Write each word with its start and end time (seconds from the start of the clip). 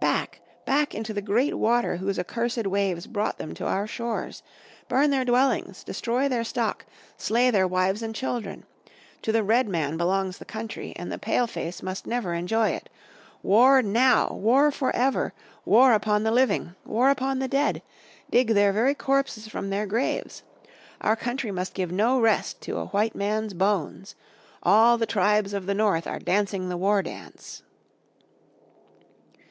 Back! 0.00 0.40
back 0.64 0.94
into 0.94 1.12
the 1.12 1.20
great 1.20 1.52
water 1.52 1.98
whose 1.98 2.18
accursed 2.18 2.66
waves 2.66 3.06
brought 3.06 3.36
them 3.36 3.52
to 3.52 3.66
our 3.66 3.86
shores! 3.86 4.42
Burn 4.88 5.10
their 5.10 5.26
dwellings! 5.26 5.84
Destroy 5.84 6.30
their 6.30 6.44
stock! 6.44 6.86
Slay 7.18 7.50
their 7.50 7.68
wives 7.68 8.02
and 8.02 8.14
children! 8.14 8.64
To 9.20 9.32
the 9.32 9.42
Redman 9.42 9.98
belongs 9.98 10.38
the 10.38 10.46
country 10.46 10.94
and 10.96 11.12
the 11.12 11.18
Pale 11.18 11.48
face 11.48 11.82
must 11.82 12.06
never 12.06 12.32
enjoy 12.32 12.70
it. 12.70 12.88
War 13.42 13.82
now! 13.82 14.28
War 14.32 14.70
for 14.70 14.96
ever! 14.96 15.34
War 15.66 15.92
upon 15.92 16.22
the 16.22 16.30
living. 16.30 16.74
War 16.86 17.10
upon 17.10 17.38
the 17.38 17.46
dead. 17.46 17.82
Dig 18.30 18.54
their 18.54 18.72
very 18.72 18.94
corpses 18.94 19.46
from 19.46 19.68
their 19.68 19.84
graves. 19.84 20.42
Our 21.02 21.16
country 21.16 21.50
must 21.50 21.74
give 21.74 21.92
no 21.92 22.18
rest 22.18 22.62
to 22.62 22.78
a 22.78 22.86
white 22.86 23.14
man's 23.14 23.52
bones. 23.52 24.14
All 24.62 24.96
the 24.96 25.04
tribes 25.04 25.52
of 25.52 25.66
the 25.66 25.74
North 25.74 26.06
are 26.06 26.18
dancing 26.18 26.62
in 26.62 26.68
the 26.70 26.78
war 26.78 27.02
dance." 27.02 27.62